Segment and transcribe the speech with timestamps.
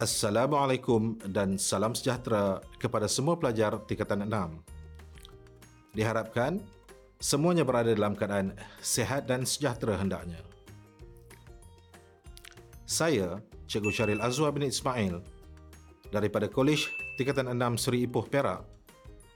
[0.00, 5.92] Assalamualaikum dan salam sejahtera kepada semua pelajar tingkatan 6.
[5.92, 6.56] Diharapkan
[7.20, 10.40] semuanya berada dalam keadaan sehat dan sejahtera hendaknya.
[12.88, 15.20] Saya, Cikgu Syaril Azwa bin Ismail
[16.08, 16.88] daripada Kolej
[17.20, 18.64] Tingkatan 6 Seri Ipoh Perak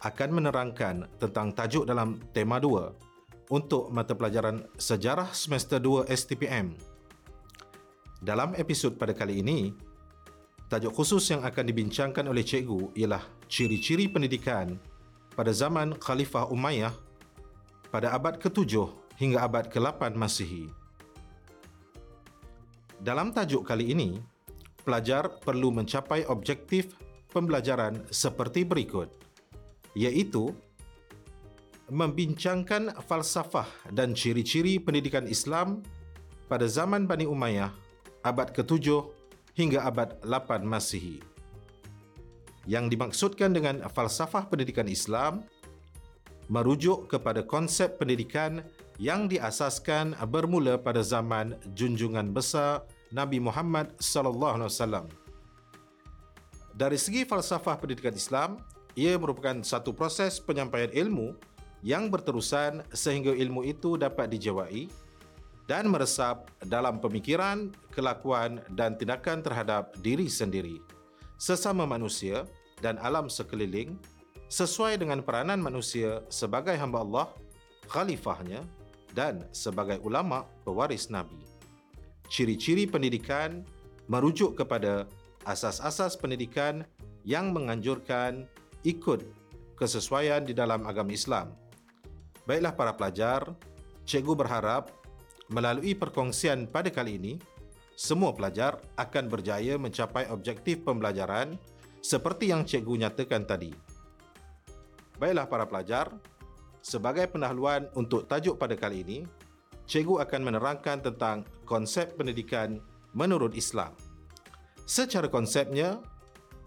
[0.00, 6.72] akan menerangkan tentang tajuk dalam tema 2 untuk mata pelajaran Sejarah Semester 2 STPM.
[8.24, 9.83] Dalam episod pada kali ini,
[10.74, 14.74] Tajuk khusus yang akan dibincangkan oleh cikgu ialah ciri-ciri pendidikan
[15.38, 16.90] pada zaman Khalifah Umayyah
[17.94, 18.82] pada abad ke-7
[19.14, 20.66] hingga abad ke-8 Masihi.
[22.98, 24.18] Dalam tajuk kali ini,
[24.82, 26.90] pelajar perlu mencapai objektif
[27.30, 29.14] pembelajaran seperti berikut,
[29.94, 30.50] iaitu
[31.86, 35.86] membincangkan falsafah dan ciri-ciri pendidikan Islam
[36.50, 37.70] pada zaman Bani Umayyah
[38.26, 39.22] abad ke-7
[39.54, 41.22] hingga abad 8 Masihi.
[42.66, 45.46] Yang dimaksudkan dengan falsafah pendidikan Islam
[46.48, 48.60] merujuk kepada konsep pendidikan
[49.00, 55.06] yang diasaskan bermula pada zaman junjungan besar Nabi Muhammad sallallahu alaihi wasallam.
[56.74, 58.58] Dari segi falsafah pendidikan Islam,
[58.98, 61.38] ia merupakan satu proses penyampaian ilmu
[61.84, 64.88] yang berterusan sehingga ilmu itu dapat dijawai
[65.64, 70.80] dan meresap dalam pemikiran, kelakuan dan tindakan terhadap diri sendiri,
[71.40, 72.44] sesama manusia
[72.84, 73.96] dan alam sekeliling
[74.52, 77.26] sesuai dengan peranan manusia sebagai hamba Allah,
[77.88, 78.60] khalifahnya
[79.16, 81.40] dan sebagai ulama pewaris Nabi.
[82.28, 83.64] Ciri-ciri pendidikan
[84.08, 85.08] merujuk kepada
[85.48, 86.84] asas-asas pendidikan
[87.24, 88.44] yang menganjurkan
[88.84, 89.24] ikut
[89.80, 91.56] kesesuaian di dalam agama Islam.
[92.44, 93.48] Baiklah para pelajar,
[94.04, 94.92] cikgu berharap
[95.52, 97.34] Melalui perkongsian pada kali ini,
[97.94, 101.54] semua pelajar akan berjaya mencapai objektif pembelajaran
[102.00, 103.70] seperti yang cikgu nyatakan tadi.
[105.20, 106.10] Baiklah para pelajar,
[106.84, 109.18] sebagai pendahuluan untuk tajuk pada kali ini,
[109.88, 112.82] cikgu akan menerangkan tentang konsep pendidikan
[113.14, 113.94] menurut Islam.
[114.84, 116.02] Secara konsepnya,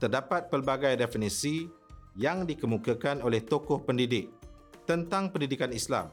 [0.02, 1.70] terdapat pelbagai definisi
[2.18, 4.34] yang dikemukakan oleh tokoh pendidik
[4.90, 6.10] tentang pendidikan Islam.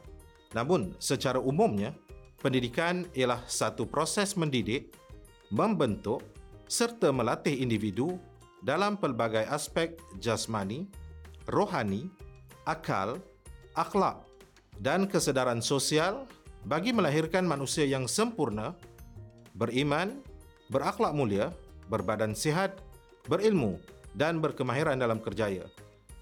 [0.53, 1.97] Namun, secara umumnya,
[2.39, 4.91] pendidikan ialah satu proses mendidik,
[5.53, 6.23] membentuk
[6.65, 8.17] serta melatih individu
[8.65, 10.89] dalam pelbagai aspek jasmani,
[11.45, 12.09] rohani,
[12.65, 13.21] akal,
[13.77, 14.25] akhlak
[14.81, 16.25] dan kesedaran sosial
[16.65, 18.73] bagi melahirkan manusia yang sempurna,
[19.53, 20.19] beriman,
[20.73, 21.53] berakhlak mulia,
[21.87, 22.81] berbadan sihat,
[23.29, 23.77] berilmu
[24.17, 25.69] dan berkemahiran dalam kerjaya.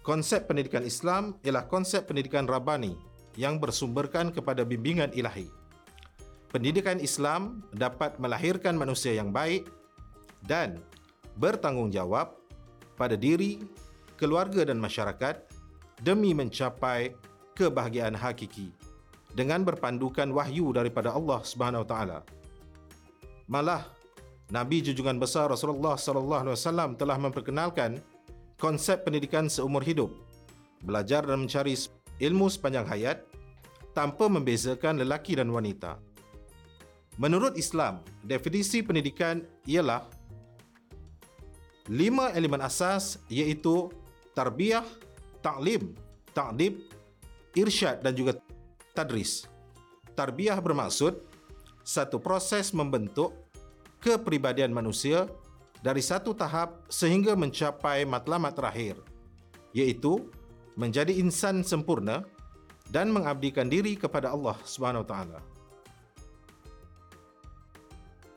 [0.03, 2.91] Konsep pendidikan Islam ialah konsep pendidikan Rabbani
[3.40, 5.62] yang bersumberkan kepada bimbingan ilahi
[6.53, 9.66] pendidikan Islam dapat melahirkan manusia yang baik
[10.46, 10.78] dan
[11.41, 12.38] bertanggungjawab
[12.94, 13.58] pada diri,
[14.22, 15.41] keluarga dan masyarakat
[16.06, 17.18] demi mencapai
[17.58, 18.69] kebahagiaan hakiki
[19.34, 22.19] dengan berpandukan wahyu daripada Allah Subhanahu Wa Taala.
[23.50, 23.90] Malah
[24.53, 27.97] Nabi junjungan besar Rasulullah sallallahu alaihi wasallam telah memperkenalkan
[28.62, 30.14] konsep pendidikan seumur hidup,
[30.85, 31.74] belajar dan mencari
[32.22, 33.25] ilmu sepanjang hayat
[33.97, 36.12] tanpa membezakan lelaki dan wanita.
[37.22, 40.09] Menurut Islam, definisi pendidikan ialah
[41.85, 43.94] lima elemen asas iaitu
[44.34, 44.85] tarbiyah,
[45.46, 45.94] taklim,
[46.34, 46.81] takdib,
[47.53, 48.41] irsyad dan juga
[48.97, 49.46] tadris.
[50.18, 51.22] Tarbiyah bermaksud
[51.85, 53.34] satu proses membentuk
[54.02, 55.29] kepribadian manusia
[55.84, 58.96] dari satu tahap sehingga mencapai matlamat terakhir
[59.75, 60.31] iaitu
[60.73, 62.25] menjadi insan sempurna
[62.90, 65.53] dan mengabdikan diri kepada Allah Subhanahu taala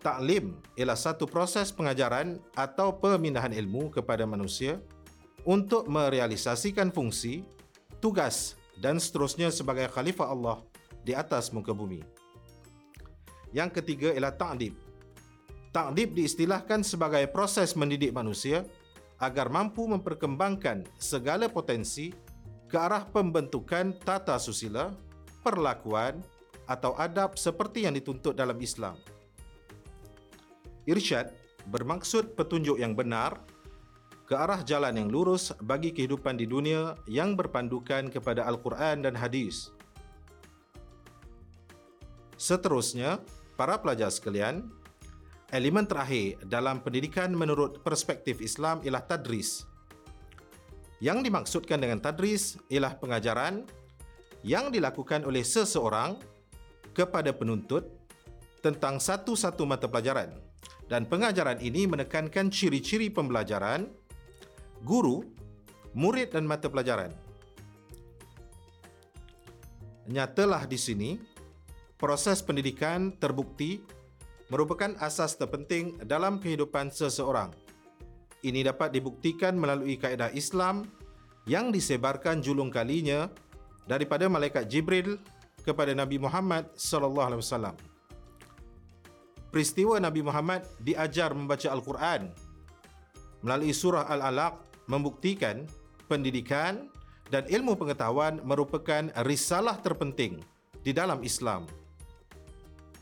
[0.07, 4.79] taklim ialah satu proses pengajaran atau pemindahan ilmu kepada manusia
[5.43, 7.43] untuk merealisasikan fungsi,
[7.99, 10.63] tugas dan seterusnya sebagai khalifah Allah
[11.03, 12.07] di atas muka bumi.
[13.51, 14.79] Yang ketiga ialah ta'dib.
[15.75, 18.63] Ta'dib diistilahkan sebagai proses mendidik manusia
[19.19, 22.15] agar mampu memperkembangkan segala potensi
[22.71, 24.95] ke arah pembentukan tata susila,
[25.43, 26.23] perlakuan
[26.71, 29.16] atau adab seperti yang dituntut dalam Islam.
[30.87, 31.35] Irsyad
[31.67, 33.43] bermaksud petunjuk yang benar
[34.27, 39.71] ke arah jalan yang lurus bagi kehidupan di dunia yang berpandukan kepada Al-Quran dan Hadis.
[42.39, 43.19] Seterusnya,
[43.59, 44.67] para pelajar sekalian,
[45.51, 49.67] elemen terakhir dalam pendidikan menurut perspektif Islam ialah tadris.
[51.03, 53.67] Yang dimaksudkan dengan tadris ialah pengajaran
[54.47, 56.19] yang dilakukan oleh seseorang
[56.95, 57.91] kepada penuntut
[58.63, 60.46] tentang satu-satu mata pelajaran
[60.87, 63.91] Dan pengajaran ini menekankan ciri-ciri pembelajaran,
[64.87, 65.27] guru,
[65.99, 67.11] murid dan mata pelajaran.
[70.07, 71.11] Nyatalah di sini,
[71.99, 73.83] proses pendidikan terbukti
[74.47, 77.51] merupakan asas terpenting dalam kehidupan seseorang.
[78.47, 80.87] Ini dapat dibuktikan melalui kaedah Islam
[81.51, 83.27] yang disebarkan julung kalinya
[83.91, 85.19] daripada malaikat Jibril
[85.67, 87.96] kepada Nabi Muhammad sallallahu alaihi wasallam.
[89.51, 92.29] Peristiwa Nabi Muhammad diajar membaca Al-Quran
[93.41, 94.59] melalui surah Al-Alaq
[94.91, 95.65] membuktikan
[96.11, 96.91] pendidikan
[97.31, 100.43] dan ilmu pengetahuan merupakan risalah terpenting
[100.83, 101.67] di dalam Islam.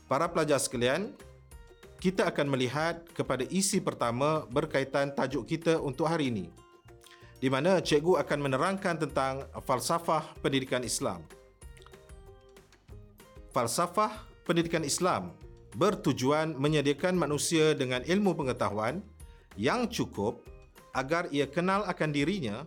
[0.05, 1.13] Para pelajar sekalian,
[2.01, 6.45] kita akan melihat kepada isi pertama berkaitan tajuk kita untuk hari ini
[7.39, 11.21] di mana cikgu akan menerangkan tentang falsafah pendidikan Islam.
[13.51, 14.11] Falsafah
[14.43, 15.31] pendidikan Islam
[15.75, 19.03] bertujuan menyediakan manusia dengan ilmu pengetahuan
[19.59, 20.39] yang cukup
[20.95, 22.63] agar ia kenal akan dirinya,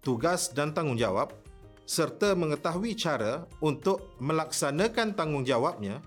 [0.00, 1.36] tugas dan tanggungjawab
[1.84, 6.00] serta mengetahui cara untuk melaksanakan tanggungjawabnya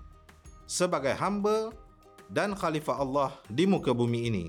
[0.66, 1.70] sebagai hamba
[2.26, 4.46] dan khalifah Allah di muka bumi ini.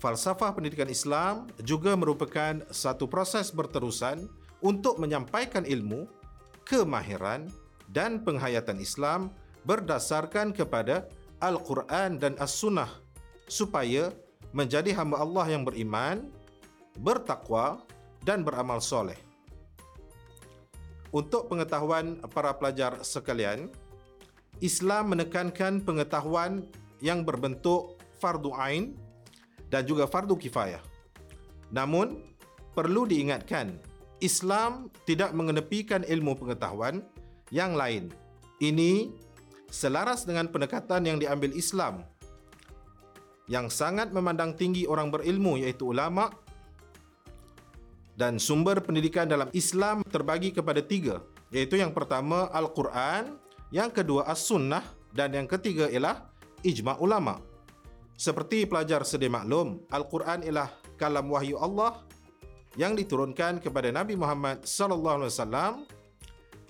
[0.00, 4.28] Falsafah pendidikan Islam juga merupakan satu proses berterusan
[4.60, 6.04] untuk menyampaikan ilmu,
[6.68, 7.48] kemahiran
[7.88, 9.32] dan penghayatan Islam
[9.64, 11.08] berdasarkan kepada
[11.40, 12.88] Al-Quran dan As-Sunnah
[13.48, 14.12] supaya
[14.54, 16.30] menjadi hamba Allah yang beriman,
[17.00, 17.82] bertakwa
[18.22, 19.18] dan beramal soleh.
[21.10, 23.70] Untuk pengetahuan para pelajar sekalian,
[24.62, 26.66] Islam menekankan pengetahuan
[27.02, 28.94] yang berbentuk fardu ain
[29.70, 30.82] dan juga fardu kifayah.
[31.74, 32.22] Namun,
[32.74, 33.74] perlu diingatkan,
[34.22, 37.02] Islam tidak mengenepikan ilmu pengetahuan
[37.50, 38.10] yang lain.
[38.62, 39.10] Ini
[39.74, 42.06] selaras dengan pendekatan yang diambil Islam
[43.50, 46.30] yang sangat memandang tinggi orang berilmu iaitu ulama
[48.14, 51.18] dan sumber pendidikan dalam Islam terbagi kepada tiga
[51.50, 53.34] iaitu yang pertama Al-Quran,
[53.74, 56.30] yang kedua As-Sunnah dan yang ketiga ialah
[56.62, 57.54] Ijma' Ulama'
[58.14, 61.98] Seperti pelajar sedia maklum, Al-Quran ialah kalam wahyu Allah
[62.78, 65.74] yang diturunkan kepada Nabi Muhammad sallallahu alaihi wasallam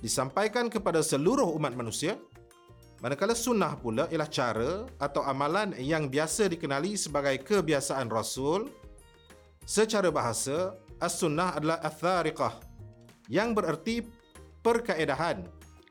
[0.01, 2.17] disampaikan kepada seluruh umat manusia
[3.05, 8.73] Manakala sunnah pula ialah cara atau amalan yang biasa dikenali sebagai kebiasaan Rasul.
[9.61, 12.65] Secara bahasa, as-sunnah adalah athariqah
[13.29, 14.09] yang bererti
[14.65, 15.45] perkaedahan,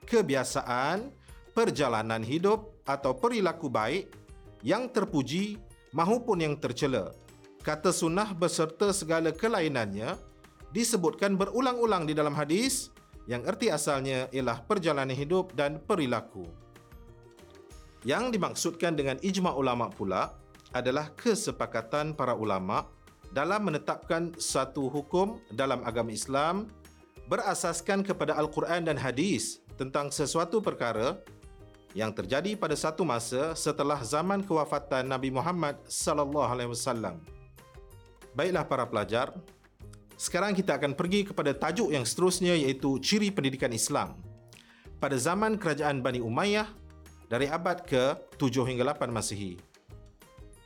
[0.10, 1.14] kebiasaan,
[1.54, 4.10] perjalanan hidup atau perilaku baik
[4.66, 5.62] yang terpuji
[5.94, 7.14] maupun yang tercela.
[7.62, 10.18] Kata sunnah beserta segala kelainannya
[10.74, 12.90] disebutkan berulang-ulang di dalam hadis
[13.30, 16.63] yang erti asalnya ialah perjalanan hidup dan perilaku.
[18.04, 20.36] Yang dimaksudkan dengan ijma ulama pula
[20.76, 22.84] adalah kesepakatan para ulama
[23.32, 26.68] dalam menetapkan satu hukum dalam agama Islam
[27.32, 31.18] berasaskan kepada Al-Quran dan hadis tentang sesuatu perkara
[31.96, 37.22] yang terjadi pada satu masa setelah zaman kewafatan Nabi Muhammad sallallahu alaihi wasallam.
[38.34, 39.30] Baiklah para pelajar,
[40.18, 44.18] sekarang kita akan pergi kepada tajuk yang seterusnya iaitu ciri pendidikan Islam.
[44.98, 46.66] Pada zaman kerajaan Bani Umayyah,
[47.28, 49.60] dari abad ke-7 hingga 8 Masihi.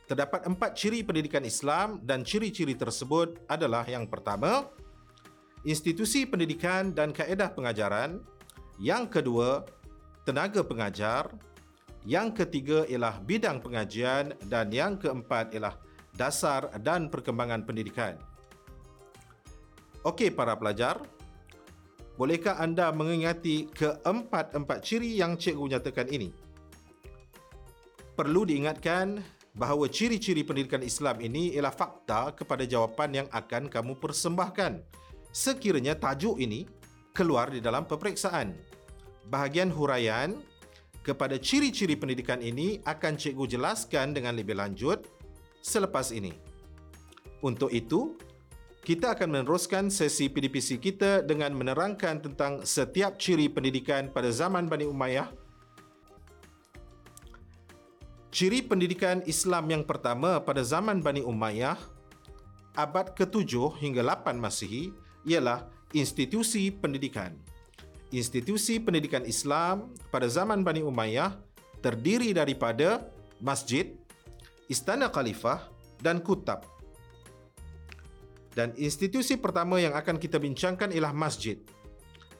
[0.08, 4.64] Terdapat empat ciri pendidikan Islam dan ciri-ciri tersebut adalah yang pertama,
[5.68, 8.24] institusi pendidikan dan kaedah pengajaran,
[8.80, 9.68] yang kedua,
[10.24, 11.28] tenaga pengajar,
[12.08, 15.76] yang ketiga ialah bidang pengajian dan yang keempat ialah
[16.16, 18.16] dasar dan perkembangan pendidikan.
[20.08, 21.04] Okey para pelajar,
[22.16, 26.47] bolehkah anda mengingati keempat-empat ciri yang cikgu nyatakan ini?
[28.18, 29.22] Perlu diingatkan
[29.54, 34.82] bahawa ciri-ciri pendidikan Islam ini ialah fakta kepada jawapan yang akan kamu persembahkan.
[35.30, 36.66] Sekiranya tajuk ini
[37.14, 38.58] keluar di dalam peperiksaan.
[39.30, 40.34] Bahagian huraian
[41.06, 45.06] kepada ciri-ciri pendidikan ini akan cikgu jelaskan dengan lebih lanjut
[45.62, 46.34] selepas ini.
[47.38, 48.18] Untuk itu,
[48.82, 54.90] kita akan meneruskan sesi PDPC kita dengan menerangkan tentang setiap ciri pendidikan pada zaman Bani
[54.90, 55.47] Umayyah
[58.28, 61.80] Ciri pendidikan Islam yang pertama pada zaman Bani Umayyah
[62.76, 64.92] abad ke-7 hingga 8 Masihi
[65.24, 65.64] ialah
[65.96, 67.32] institusi pendidikan.
[68.12, 71.40] Institusi pendidikan Islam pada zaman Bani Umayyah
[71.80, 73.08] terdiri daripada
[73.40, 73.96] masjid,
[74.68, 75.64] istana khalifah
[76.04, 76.68] dan kutab.
[78.52, 81.56] Dan institusi pertama yang akan kita bincangkan ialah masjid.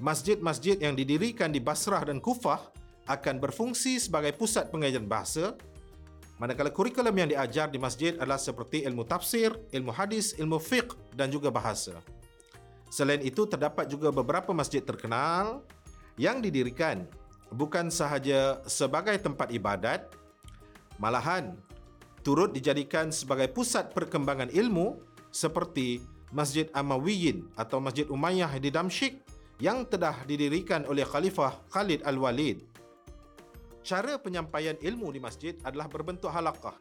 [0.04, 2.76] Masjid-masjid yang didirikan di Basrah dan Kufah
[3.08, 5.56] akan berfungsi sebagai pusat pengajian bahasa
[6.38, 11.34] Manakala kurikulum yang diajar di masjid adalah seperti ilmu tafsir, ilmu hadis, ilmu fiqh dan
[11.34, 11.98] juga bahasa.
[12.94, 15.66] Selain itu, terdapat juga beberapa masjid terkenal
[16.14, 17.10] yang didirikan
[17.50, 20.14] bukan sahaja sebagai tempat ibadat,
[21.02, 21.58] malahan
[22.22, 25.00] turut dijadikan sebagai pusat perkembangan ilmu
[25.34, 29.24] seperti Masjid Amawiyin atau Masjid Umayyah di Damsyik
[29.58, 32.67] yang telah didirikan oleh Khalifah Khalid Al-Walid
[33.88, 36.76] cara penyampaian ilmu di masjid adalah berbentuk halakah.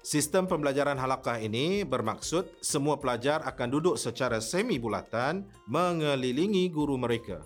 [0.00, 7.44] Sistem pembelajaran halakah ini bermaksud semua pelajar akan duduk secara semi bulatan mengelilingi guru mereka.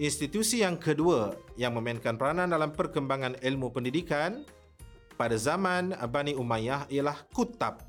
[0.00, 4.48] Institusi yang kedua yang memainkan peranan dalam perkembangan ilmu pendidikan
[5.20, 7.84] pada zaman Bani Umayyah ialah Kutab.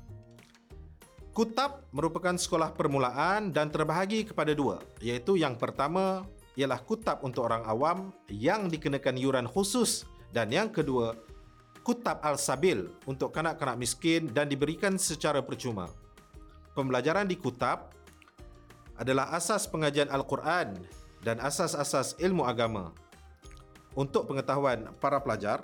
[1.32, 7.66] Kutab merupakan sekolah permulaan dan terbahagi kepada dua, iaitu yang pertama ialah kutab untuk orang
[7.66, 11.18] awam yang dikenakan yuran khusus dan yang kedua
[11.84, 15.92] kutab al-sabil untuk kanak-kanak miskin dan diberikan secara percuma.
[16.72, 17.92] Pembelajaran di kutab
[18.96, 20.74] adalah asas pengajian Al-Quran
[21.22, 22.90] dan asas-asas ilmu agama.
[23.94, 25.62] Untuk pengetahuan para pelajar,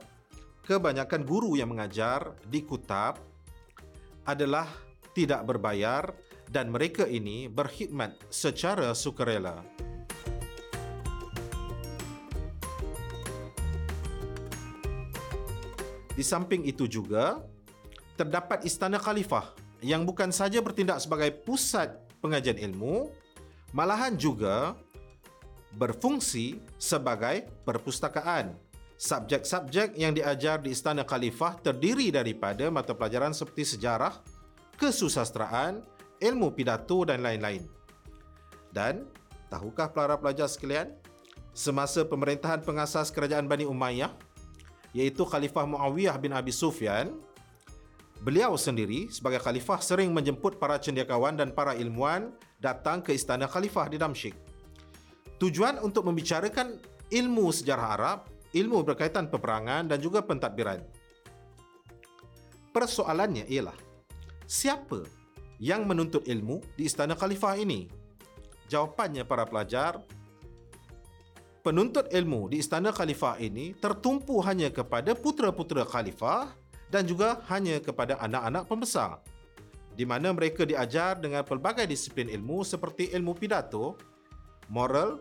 [0.68, 3.18] kebanyakan guru yang mengajar di kutab
[4.23, 4.70] adalah
[5.16, 6.14] tidak berbayar
[6.47, 9.66] dan mereka ini berkhidmat secara sukarela.
[16.21, 17.41] Di samping itu juga
[18.12, 23.09] terdapat istana khalifah yang bukan saja bertindak sebagai pusat pengajian ilmu
[23.73, 24.77] malahan juga
[25.81, 28.53] berfungsi sebagai perpustakaan.
[29.00, 34.21] Subjek-subjek yang diajar di istana khalifah terdiri daripada mata pelajaran seperti sejarah,
[34.77, 35.81] kesusastraan,
[36.21, 37.65] ilmu pidato dan lain-lain.
[38.69, 39.09] Dan
[39.49, 40.93] tahukah para pelajar sekalian,
[41.57, 44.12] semasa pemerintahan pengasas kerajaan Bani Umayyah,
[44.97, 47.14] iaitu Khalifah Muawiyah bin Abi Sufyan,
[48.20, 53.88] beliau sendiri sebagai khalifah sering menjemput para cendekiawan dan para ilmuwan datang ke istana khalifah
[53.88, 54.37] di Damsyik.
[55.40, 56.76] Tujuan untuk membicarakan
[57.09, 58.18] ilmu sejarah Arab,
[58.52, 60.85] ilmu berkaitan peperangan dan juga pentadbiran.
[62.70, 63.75] Persoalannya ialah,
[64.44, 65.02] siapa
[65.59, 67.88] yang menuntut ilmu di istana khalifah ini?
[68.70, 69.99] Jawapannya para pelajar,
[71.61, 76.49] penuntut ilmu di istana khalifah ini tertumpu hanya kepada putera-putera khalifah
[76.88, 79.21] dan juga hanya kepada anak-anak pembesar
[80.00, 84.00] di mana mereka diajar dengan pelbagai disiplin ilmu seperti ilmu pidato,
[84.73, 85.21] moral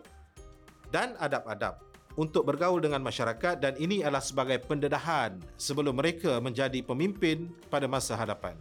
[0.88, 1.84] dan adab-adab
[2.16, 8.16] untuk bergaul dengan masyarakat dan ini adalah sebagai pendedahan sebelum mereka menjadi pemimpin pada masa
[8.16, 8.56] hadapan.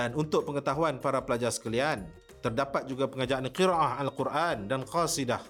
[0.00, 2.08] Dan untuk pengetahuan para pelajar sekalian,
[2.40, 5.44] terdapat juga pengajaran qiraah Al-Quran dan qasidah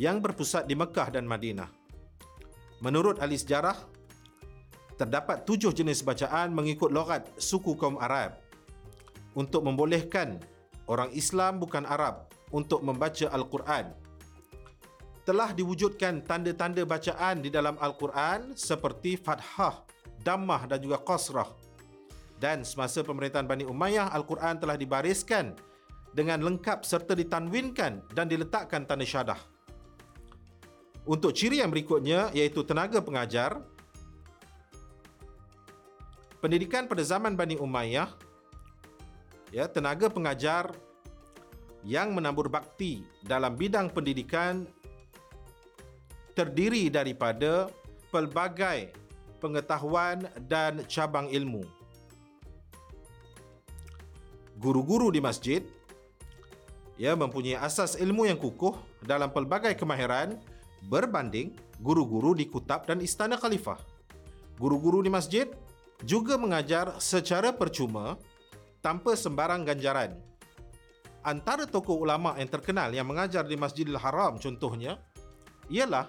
[0.00, 1.68] yang berpusat di Mekah dan Madinah.
[2.80, 3.76] Menurut ahli sejarah,
[4.96, 8.40] terdapat tujuh jenis bacaan mengikut logat suku kaum Arab
[9.36, 10.40] untuk membolehkan
[10.88, 13.92] orang Islam bukan Arab untuk membaca Al-Quran.
[15.28, 19.84] Telah diwujudkan tanda-tanda bacaan di dalam Al-Quran seperti Fathah,
[20.24, 21.68] Dammah dan juga Qasrah
[22.40, 25.52] dan semasa pemerintahan Bani Umayyah Al-Quran telah dibariskan
[26.16, 29.38] dengan lengkap serta ditanwinkan dan diletakkan tanda syadah.
[31.04, 33.60] Untuk ciri yang berikutnya iaitu tenaga pengajar
[36.40, 38.08] pendidikan pada zaman Bani Umayyah
[39.52, 40.72] ya tenaga pengajar
[41.84, 44.64] yang menabur bakti dalam bidang pendidikan
[46.32, 47.68] terdiri daripada
[48.08, 48.92] pelbagai
[49.40, 51.79] pengetahuan dan cabang ilmu
[54.60, 55.64] guru-guru di masjid
[57.00, 60.36] ya mempunyai asas ilmu yang kukuh dalam pelbagai kemahiran
[60.92, 63.80] berbanding guru-guru di kutab dan istana khalifah.
[64.60, 65.48] Guru-guru di masjid
[66.04, 68.20] juga mengajar secara percuma
[68.84, 70.20] tanpa sembarang ganjaran.
[71.24, 75.00] Antara tokoh ulama yang terkenal yang mengajar di Masjidil Haram contohnya
[75.68, 76.08] ialah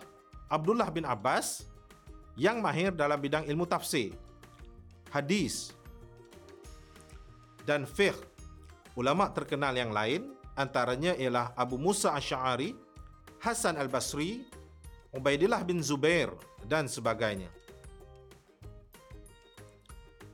[0.52, 1.68] Abdullah bin Abbas
[2.40, 4.16] yang mahir dalam bidang ilmu tafsir,
[5.12, 5.76] hadis
[7.68, 8.31] dan fiqh
[9.00, 12.76] Ulama terkenal yang lain antaranya ialah Abu Musa Asy'ari,
[13.40, 14.44] Hasan Al-Basri,
[15.16, 16.32] Ubaidillah bin Zubair
[16.68, 17.48] dan sebagainya.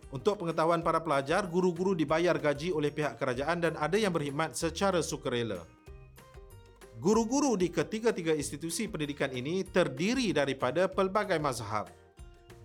[0.07, 5.03] Untuk pengetahuan para pelajar, guru-guru dibayar gaji oleh pihak kerajaan dan ada yang berkhidmat secara
[5.03, 5.61] sukarela.
[6.97, 11.85] Guru-guru di ketiga-tiga institusi pendidikan ini terdiri daripada pelbagai mazhab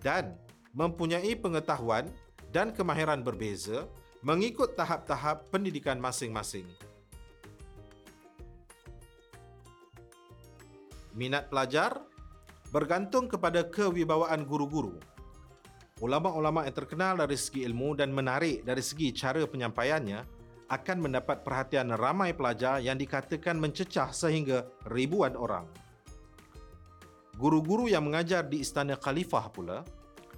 [0.01, 0.33] dan
[0.73, 2.09] mempunyai pengetahuan
[2.49, 3.85] dan kemahiran berbeza
[4.23, 6.65] mengikut tahap-tahap pendidikan masing-masing.
[11.13, 12.01] minat pelajar
[12.73, 14.97] bergantung kepada kewibawaan guru-guru.
[16.01, 20.19] Ulama-ulama yang terkenal dari segi ilmu dan menarik dari segi cara penyampaiannya
[20.73, 25.69] akan mendapat perhatian ramai pelajar yang dikatakan mencecah sehingga ribuan orang.
[27.37, 29.85] Guru-guru yang mengajar di Istana Khalifah pula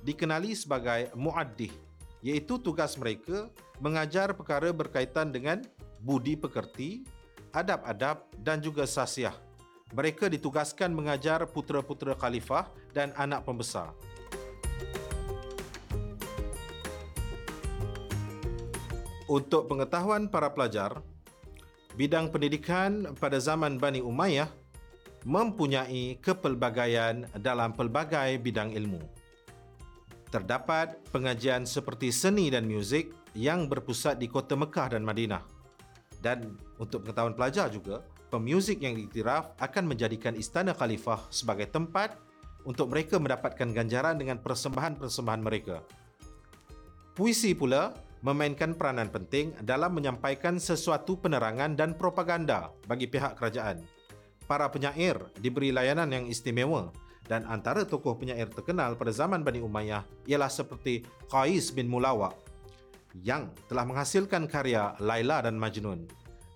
[0.04, 1.72] dikenali sebagai muaddih
[2.26, 5.62] iaitu tugas mereka mengajar perkara berkaitan dengan
[6.02, 7.06] budi pekerti,
[7.54, 9.38] adab-adab dan juga sasiah.
[9.94, 12.66] Mereka ditugaskan mengajar putera-putera khalifah
[12.98, 13.94] dan anak pembesar.
[19.30, 21.02] Untuk pengetahuan para pelajar,
[21.94, 24.50] bidang pendidikan pada zaman Bani Umayyah
[25.26, 29.25] mempunyai kepelbagaian dalam pelbagai bidang ilmu.
[30.30, 35.44] Terdapat pengajian seperti seni dan muzik yang berpusat di kota Mekah dan Madinah.
[36.20, 38.02] Dan untuk pengetahuan pelajar juga,
[38.34, 42.18] pemuzik yang diiktiraf akan menjadikan Istana Khalifah sebagai tempat
[42.66, 45.86] untuk mereka mendapatkan ganjaran dengan persembahan-persembahan mereka.
[47.14, 47.94] Puisi pula
[48.26, 53.86] memainkan peranan penting dalam menyampaikan sesuatu penerangan dan propaganda bagi pihak kerajaan.
[54.50, 56.90] Para penyair diberi layanan yang istimewa
[57.26, 62.38] dan antara tokoh penyair terkenal pada zaman Bani Umayyah ialah seperti Qais bin Mulawak
[63.26, 66.06] yang telah menghasilkan karya Laila dan Majnun.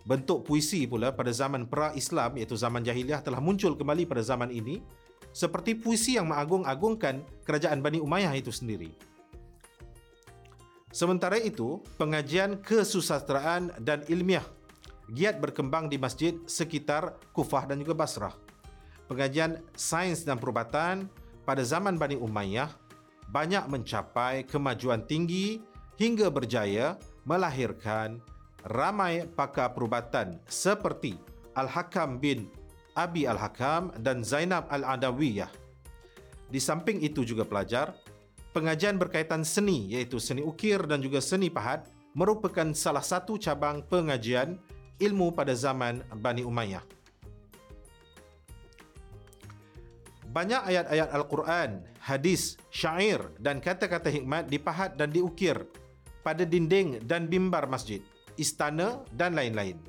[0.06, 4.82] Bentuk puisi pula pada zaman pra-Islam iaitu zaman jahiliah telah muncul kembali pada zaman ini
[5.30, 8.90] seperti puisi yang mengagung-agungkan kerajaan Bani Umayyah itu sendiri.
[10.90, 14.42] Sementara itu, pengajian kesusastraan dan ilmiah
[15.14, 18.34] giat berkembang di masjid sekitar Kufah dan juga Basrah.
[19.10, 21.10] Pengajian sains dan perubatan
[21.42, 22.70] pada zaman Bani Umayyah
[23.34, 25.66] banyak mencapai kemajuan tinggi
[25.98, 26.94] hingga berjaya
[27.26, 28.22] melahirkan
[28.70, 31.18] ramai pakar perubatan seperti
[31.58, 32.54] Al-Hakam bin
[32.94, 35.50] Abi Al-Hakam dan Zainab Al-Adawiyah.
[36.50, 37.98] Di samping itu juga pelajar,
[38.54, 44.58] pengajian berkaitan seni iaitu seni ukir dan juga seni pahat merupakan salah satu cabang pengajian
[45.02, 46.99] ilmu pada zaman Bani Umayyah.
[50.30, 55.58] Banyak ayat-ayat Al-Quran, hadis, syair dan kata-kata hikmat dipahat dan diukir
[56.22, 57.98] pada dinding dan bimbar masjid,
[58.38, 59.82] istana dan lain-lain.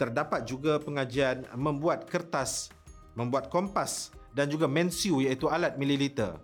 [0.00, 2.72] Terdapat juga pengajian membuat kertas,
[3.12, 6.40] membuat kompas dan juga mensiu iaitu alat mililiter.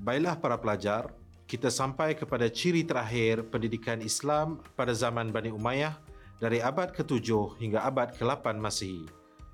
[0.00, 1.12] Baiklah para pelajar,
[1.44, 6.00] kita sampai kepada ciri terakhir pendidikan Islam pada zaman Bani Umayyah
[6.40, 9.04] dari abad ke-7 hingga abad ke-8 Masihi,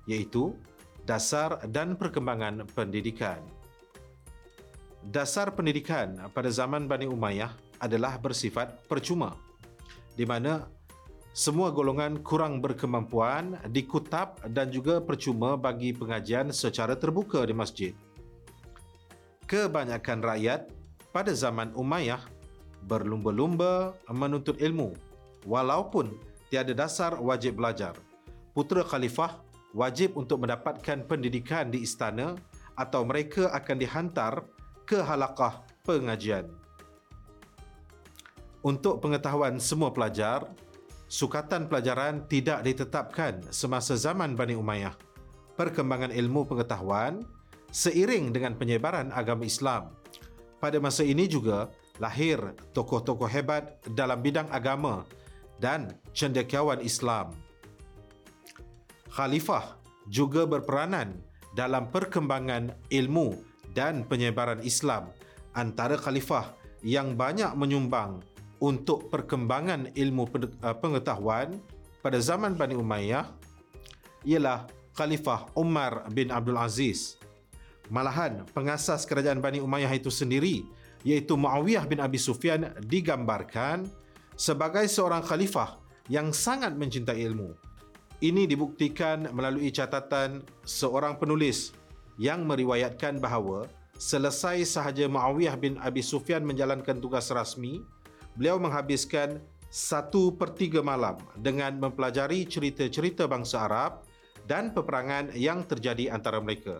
[0.07, 0.55] iaitu
[1.05, 3.39] dasar dan perkembangan pendidikan.
[5.05, 9.37] Dasar pendidikan pada zaman Bani Umayyah adalah bersifat percuma,
[10.17, 10.65] di mana
[11.31, 17.93] semua golongan kurang berkemampuan dikutab dan juga percuma bagi pengajian secara terbuka di masjid
[19.45, 20.61] kebanyakan rakyat
[21.13, 22.19] pada zaman Umayyah
[22.89, 24.93] berlumba-lumba menuntut ilmu
[25.45, 26.17] walaupun
[26.49, 27.93] tiada dasar wajib belajar.
[28.57, 29.44] Putera khalifah
[29.75, 32.39] wajib untuk mendapatkan pendidikan di istana
[32.79, 34.47] atau mereka akan dihantar
[34.87, 36.47] ke halakah pengajian.
[38.65, 40.47] Untuk pengetahuan semua pelajar,
[41.05, 44.95] sukatan pelajaran tidak ditetapkan semasa zaman Bani Umayyah.
[45.53, 47.21] Perkembangan ilmu pengetahuan
[47.69, 49.93] seiring dengan penyebaran agama Islam.
[50.57, 51.69] Pada masa ini juga
[52.01, 52.41] lahir
[52.73, 55.05] tokoh-tokoh hebat dalam bidang agama
[55.61, 57.31] dan cendekiawan Islam.
[59.15, 59.79] Khalifah
[60.11, 61.15] juga berperanan
[61.55, 63.39] dalam perkembangan ilmu
[63.71, 65.07] dan penyebaran Islam
[65.55, 66.51] antara khalifah
[66.83, 68.19] yang banyak menyumbang
[68.59, 71.55] untuk perkembangan ilmu eh, pengetahuan
[72.03, 73.31] pada zaman Bani Umayyah
[74.27, 77.15] ialah Khalifah Umar bin Abdul Aziz
[77.93, 80.65] Malahan pengasas kerajaan Bani Umayyah itu sendiri
[81.05, 83.85] iaitu Muawiyah bin Abi Sufyan digambarkan
[84.33, 85.77] sebagai seorang khalifah
[86.09, 87.53] yang sangat mencintai ilmu.
[88.23, 91.75] Ini dibuktikan melalui catatan seorang penulis
[92.15, 93.67] yang meriwayatkan bahawa
[93.99, 97.83] selesai sahaja Muawiyah bin Abi Sufyan menjalankan tugas rasmi,
[98.39, 104.07] beliau menghabiskan satu per tiga malam dengan mempelajari cerita-cerita bangsa Arab
[104.47, 106.79] dan peperangan yang terjadi antara mereka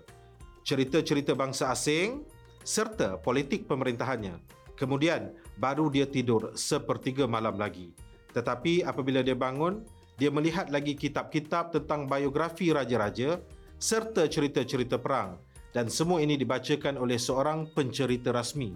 [0.66, 2.26] cerita-cerita bangsa asing
[2.66, 4.42] serta politik pemerintahannya.
[4.74, 7.94] Kemudian baru dia tidur sepertiga malam lagi.
[8.34, 13.44] Tetapi apabila dia bangun, dia melihat lagi kitab-kitab tentang biografi raja-raja
[13.76, 15.36] serta cerita-cerita perang
[15.76, 18.72] dan semua ini dibacakan oleh seorang pencerita rasmi.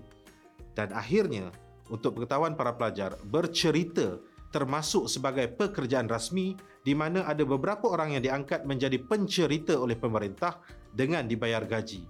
[0.76, 1.48] Dan akhirnya,
[1.88, 4.20] untuk pengetahuan para pelajar, bercerita
[4.52, 10.60] termasuk sebagai pekerjaan rasmi di mana ada beberapa orang yang diangkat menjadi pencerita oleh pemerintah
[10.92, 12.04] dengan dibayar gaji.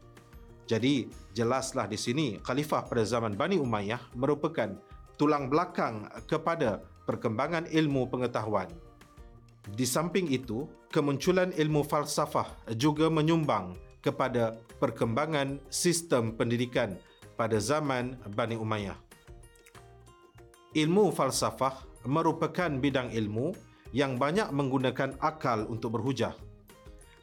[0.65, 4.73] Jadi, jelaslah di sini khalifah pada zaman Bani Umayyah merupakan
[5.21, 8.88] tulang belakang kepada perkembangan ilmu pengetahuan.
[9.67, 16.95] Di samping itu, kemunculan ilmu falsafah juga menyumbang kepada perkembangan sistem pendidikan
[17.35, 18.95] pada zaman Bani Umayyah.
[20.75, 23.51] Ilmu falsafah merupakan bidang ilmu
[23.91, 26.37] yang banyak menggunakan akal untuk berhujah.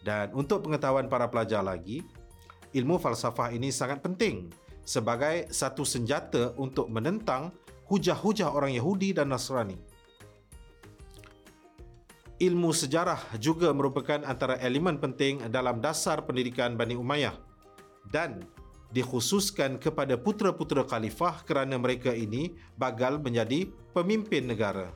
[0.02, 2.02] Dan untuk pengetahuan para pelajar lagi,
[2.74, 4.50] ilmu falsafah ini sangat penting
[4.86, 7.50] sebagai satu senjata untuk menentang
[7.90, 9.78] hujah-hujah orang Yahudi dan Nasrani.
[12.36, 17.32] Ilmu sejarah juga merupakan antara elemen penting dalam dasar pendidikan Bani Umayyah
[18.12, 18.44] dan
[18.92, 24.92] dikhususkan kepada putera-putera khalifah kerana mereka ini bagal menjadi pemimpin negara.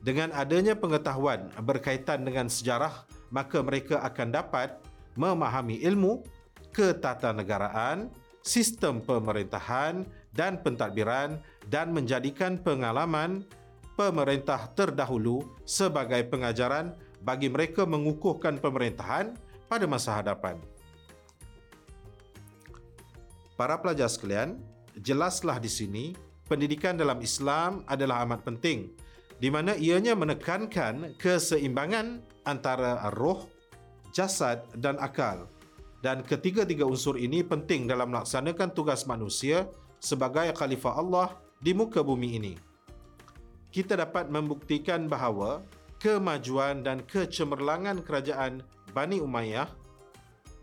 [0.00, 4.80] Dengan adanya pengetahuan berkaitan dengan sejarah, maka mereka akan dapat
[5.20, 6.24] memahami ilmu
[6.72, 8.08] ketatanegaraan,
[8.40, 11.36] sistem pemerintahan dan pentadbiran
[11.68, 13.44] dan menjadikan pengalaman
[14.00, 19.36] pemerintah terdahulu sebagai pengajaran bagi mereka mengukuhkan pemerintahan
[19.68, 20.56] pada masa hadapan.
[23.60, 24.56] Para pelajar sekalian,
[24.96, 26.04] jelaslah di sini
[26.48, 28.88] pendidikan dalam Islam adalah amat penting
[29.36, 33.44] di mana ianya menekankan keseimbangan antara roh,
[34.16, 35.44] jasad dan akal.
[36.00, 39.68] Dan ketiga-tiga unsur ini penting dalam melaksanakan tugas manusia
[40.00, 41.28] sebagai khalifah Allah
[41.60, 42.69] di muka bumi ini.
[43.70, 45.62] Kita dapat membuktikan bahawa
[46.02, 49.70] kemajuan dan kecemerlangan kerajaan Bani Umayyah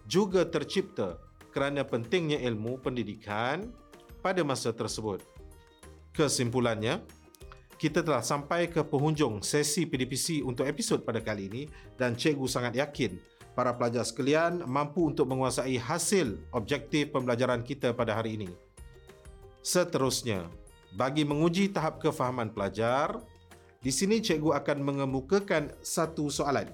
[0.07, 1.15] juga tercipta
[1.55, 3.71] kerana pentingnya ilmu pendidikan
[4.19, 5.23] pada masa tersebut.
[6.11, 6.99] Kesimpulannya,
[7.77, 11.63] kita telah sampai ke penghujung sesi PDPC untuk episod pada kali ini
[11.95, 13.21] dan cikgu sangat yakin
[13.53, 18.49] para pelajar sekalian mampu untuk menguasai hasil objektif pembelajaran kita pada hari ini.
[19.61, 20.49] Seterusnya,
[20.97, 23.21] bagi menguji tahap kefahaman pelajar,
[23.77, 26.65] di sini cikgu akan mengemukakan satu soalan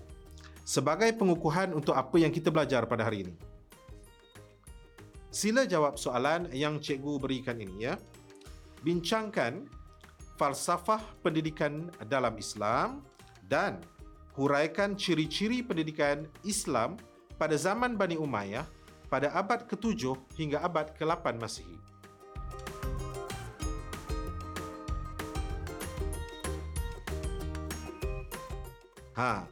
[0.64, 3.36] sebagai pengukuhan untuk apa yang kita belajar pada hari ini.
[5.28, 8.00] Sila jawab soalan yang cikgu berikan ini ya.
[8.80, 9.68] Bincangkan
[10.40, 13.04] falsafah pendidikan dalam Islam
[13.52, 13.84] dan
[14.40, 16.96] huraikan ciri-ciri pendidikan Islam
[17.36, 18.64] pada zaman Bani Umayyah
[19.12, 21.93] pada abad ke-7 hingga abad ke-8 Masihi.
[29.14, 29.46] Ha,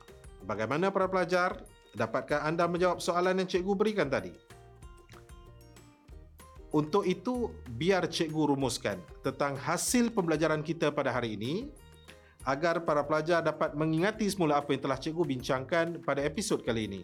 [0.46, 1.62] bagaimana para pelajar?
[1.92, 4.32] Dapatkah anda menjawab soalan yang cikgu berikan tadi?
[6.72, 11.68] Untuk itu, biar cikgu rumuskan tentang hasil pembelajaran kita pada hari ini
[12.48, 17.02] agar para pelajar dapat mengingati semula apa yang telah cikgu bincangkan pada episod kali ini.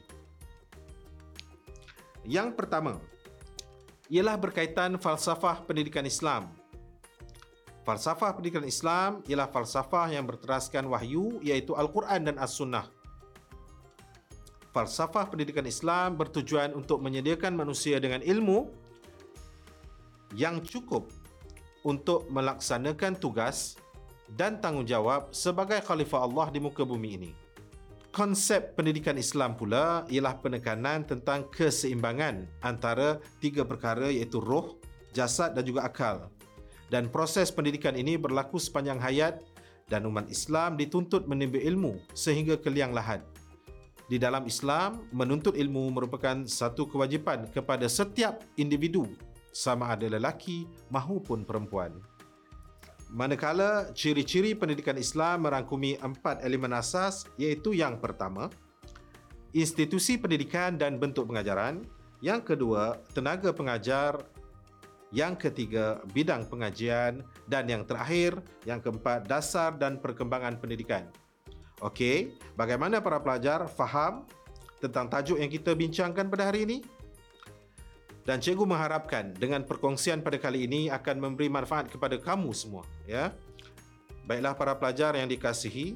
[2.24, 2.98] Yang pertama,
[4.08, 6.57] ialah berkaitan falsafah pendidikan Islam.
[7.88, 12.84] Falsafah pendidikan Islam ialah falsafah yang berteraskan wahyu iaitu Al-Quran dan As-Sunnah.
[14.76, 18.68] Falsafah pendidikan Islam bertujuan untuk menyediakan manusia dengan ilmu
[20.36, 21.08] yang cukup
[21.88, 23.80] untuk melaksanakan tugas
[24.36, 27.32] dan tanggungjawab sebagai khalifah Allah di muka bumi ini.
[28.12, 34.76] Konsep pendidikan Islam pula ialah penekanan tentang keseimbangan antara tiga perkara iaitu roh,
[35.16, 36.28] jasad dan juga akal.
[36.88, 39.44] Dan proses pendidikan ini berlaku sepanjang hayat
[39.92, 43.24] dan umat Islam dituntut menimba ilmu sehingga ke liang lahat.
[44.08, 49.04] Di dalam Islam, menuntut ilmu merupakan satu kewajipan kepada setiap individu
[49.52, 51.92] sama ada lelaki mahupun perempuan.
[53.12, 58.48] Manakala ciri-ciri pendidikan Islam merangkumi empat elemen asas iaitu yang pertama,
[59.52, 61.84] institusi pendidikan dan bentuk pengajaran,
[62.24, 64.24] yang kedua, tenaga pengajar,
[65.16, 71.08] yang ketiga, bidang pengajian dan yang terakhir, yang keempat, dasar dan perkembangan pendidikan.
[71.80, 74.28] Okey, bagaimana para pelajar faham
[74.84, 76.78] tentang tajuk yang kita bincangkan pada hari ini?
[78.28, 83.32] dan cikgu mengharapkan dengan perkongsian pada kali ini akan memberi manfaat kepada kamu semua ya
[84.28, 85.96] baiklah para pelajar yang dikasihi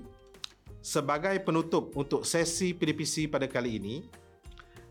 [0.80, 3.96] sebagai penutup untuk sesi PDPC pada kali ini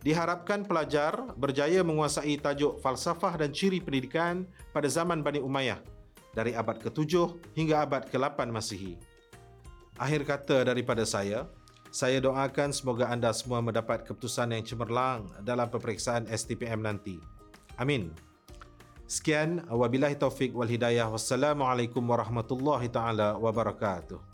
[0.01, 5.81] diharapkan pelajar berjaya menguasai tajuk falsafah dan ciri pendidikan pada zaman Bani Umayyah
[6.33, 7.13] dari abad ke-7
[7.59, 8.97] hingga abad ke-8 Masihi
[10.01, 11.45] akhir kata daripada saya
[11.91, 17.19] saya doakan semoga anda semua mendapat keputusan yang cemerlang dalam peperiksaan STPM nanti.
[17.75, 18.15] Amin.
[19.11, 21.11] Sekian wabillahi taufik wal hidayah.
[21.11, 24.30] Wassalamualaikum warahmatullahi taala wabarakatuh.